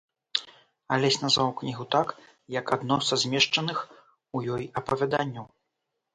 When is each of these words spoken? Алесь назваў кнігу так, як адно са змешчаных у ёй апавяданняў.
Алесь 0.95 1.17
назваў 1.23 1.51
кнігу 1.59 1.85
так, 1.97 2.07
як 2.57 2.73
адно 2.77 2.97
са 3.09 3.21
змешчаных 3.25 3.77
у 3.95 4.37
ёй 4.59 4.63
апавяданняў. 4.83 5.45